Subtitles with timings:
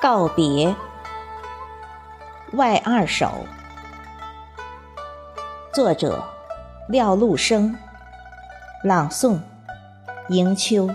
[0.00, 0.74] 告别，
[2.52, 3.44] 外二首，
[5.74, 6.24] 作者
[6.88, 7.76] 廖陆生，
[8.82, 9.38] 朗诵。
[10.30, 10.88] 迎秋。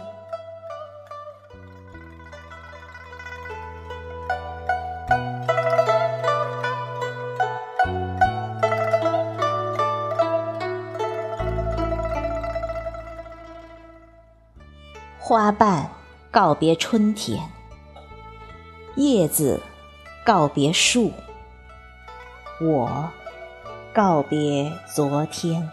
[15.19, 15.87] 花瓣
[16.31, 17.39] 告别春天，
[18.95, 19.61] 叶子
[20.25, 21.11] 告别树，
[22.61, 23.09] 我
[23.93, 25.69] 告别昨天，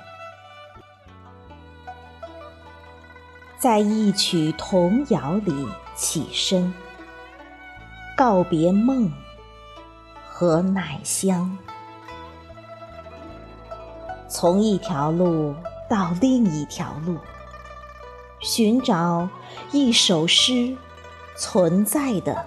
[3.61, 6.75] 在一曲童谣里起身，
[8.17, 9.12] 告别梦
[10.29, 11.57] 和奶香，
[14.28, 15.55] 从一条路
[15.89, 17.17] 到另一条路。
[18.41, 19.28] 寻找
[19.70, 20.77] 一首诗
[21.37, 22.45] 存在的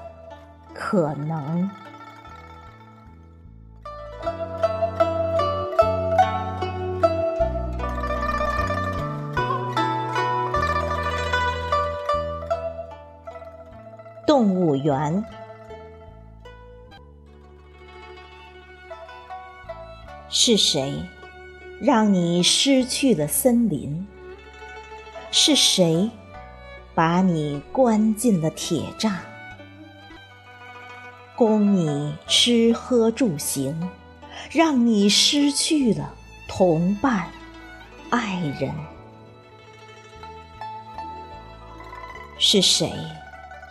[0.75, 1.69] 可能。
[14.27, 15.23] 动物园，
[20.27, 21.01] 是谁
[21.79, 24.05] 让你失去了森林？
[25.31, 26.09] 是谁
[26.93, 29.13] 把你关进了铁栅，
[31.37, 33.89] 供你吃喝住行，
[34.51, 36.13] 让你失去了
[36.47, 37.27] 同伴、
[38.09, 38.71] 爱人？
[42.37, 42.89] 是谁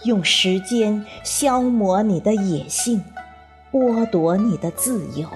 [0.05, 3.03] 用时间消磨你的野性，
[3.73, 5.27] 剥夺你的自由，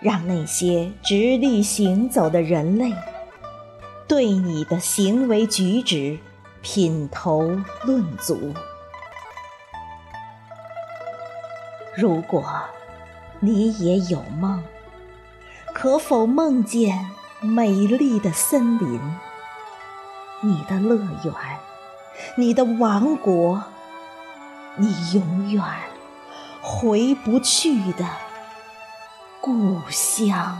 [0.00, 2.94] 让那些直立行走的人类？
[4.08, 6.18] 对你的行为举止
[6.62, 7.42] 品头
[7.84, 8.54] 论足。
[12.00, 12.42] 如果
[13.40, 14.64] 你也有梦，
[15.74, 17.10] 可否梦见
[17.42, 18.98] 美丽的森林？
[20.40, 21.34] 你的乐园，
[22.36, 23.62] 你的王国，
[24.76, 25.62] 你永远
[26.62, 28.06] 回不去的
[29.42, 30.56] 故乡。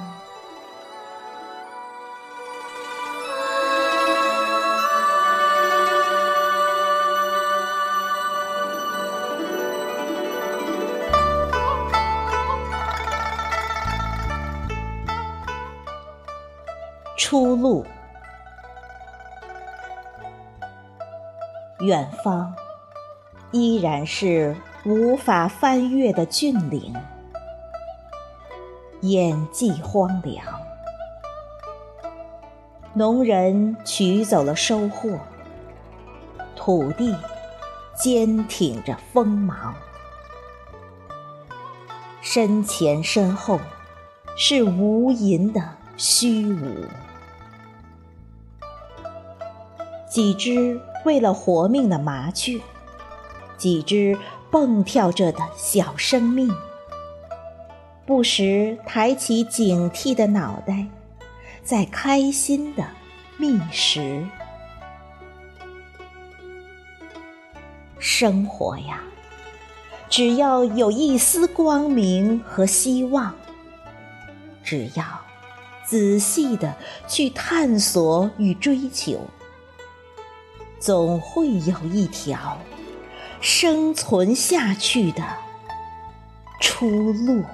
[17.23, 17.85] 出路，
[21.81, 22.55] 远方
[23.51, 26.97] 依然是无法翻越的峻岭，
[29.03, 30.43] 眼际荒凉。
[32.95, 35.19] 农人取走了收获，
[36.57, 37.15] 土地
[37.95, 39.75] 坚挺着锋芒，
[42.23, 43.61] 身前身后
[44.39, 45.63] 是无垠的
[45.99, 46.87] 虚无。
[50.11, 52.59] 几只为了活命的麻雀，
[53.57, 54.19] 几只
[54.51, 56.53] 蹦跳着的小生命，
[58.05, 60.85] 不时抬起警惕的脑袋，
[61.63, 62.85] 在开心的
[63.37, 64.27] 觅食。
[68.01, 69.05] 生活呀，
[70.09, 73.33] 只要有一丝光明和希望，
[74.65, 75.05] 只要
[75.87, 76.75] 仔细的
[77.07, 79.21] 去探索与追求。
[80.81, 82.59] 总会有一条
[83.43, 85.23] 生存下去的
[86.59, 87.45] 出路。